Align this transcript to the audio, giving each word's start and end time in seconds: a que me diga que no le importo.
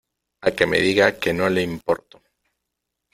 a 0.47 0.49
que 0.55 0.65
me 0.71 0.79
diga 0.87 1.19
que 1.19 1.31
no 1.31 1.47
le 1.47 1.61
importo. 1.61 2.23